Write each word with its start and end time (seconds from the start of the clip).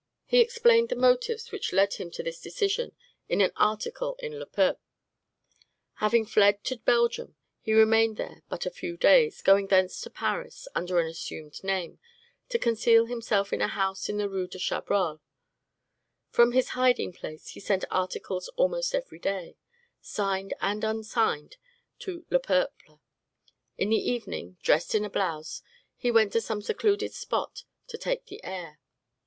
He 0.25 0.39
explained 0.39 0.89
the 0.89 0.95
motives 0.95 1.51
which 1.51 1.71
led 1.71 1.93
him 1.93 2.09
to 2.09 2.23
this 2.23 2.41
decision 2.41 2.95
in 3.29 3.39
an 3.39 3.51
article 3.55 4.15
in 4.17 4.39
"Le 4.39 4.47
Peuple." 4.47 4.81
Having 5.97 6.25
fled 6.25 6.63
to 6.63 6.77
Belgium, 6.79 7.35
he 7.59 7.71
remained 7.73 8.17
there 8.17 8.41
but 8.49 8.65
a 8.65 8.71
few 8.71 8.97
days, 8.97 9.43
going 9.43 9.67
thence 9.67 10.01
to 10.01 10.09
Paris, 10.09 10.67
under 10.73 10.99
an 10.99 11.05
assumed 11.05 11.63
name, 11.63 11.99
to 12.49 12.57
conceal 12.57 13.05
himself 13.05 13.53
in 13.53 13.61
a 13.61 13.67
house 13.67 14.09
in 14.09 14.17
the 14.17 14.27
Rue 14.27 14.47
de 14.47 14.57
Chabrol. 14.57 15.21
From 16.31 16.53
his 16.53 16.69
hiding 16.69 17.13
place 17.13 17.49
he 17.49 17.59
sent 17.59 17.85
articles 17.91 18.47
almost 18.55 18.95
every 18.95 19.19
day, 19.19 19.55
signed 20.01 20.55
and 20.61 20.83
unsigned, 20.83 21.57
to 21.99 22.25
"Le 22.31 22.39
Peuple." 22.39 23.01
In 23.77 23.89
the 23.89 23.97
evening, 23.97 24.57
dressed 24.63 24.95
in 24.95 25.05
a 25.05 25.11
blouse, 25.11 25.61
he 25.95 26.09
went 26.09 26.33
to 26.33 26.41
some 26.41 26.63
secluded 26.63 27.13
spot 27.13 27.65
to 27.85 27.99
take 27.99 28.25
the 28.25 28.43
air. 28.43 28.79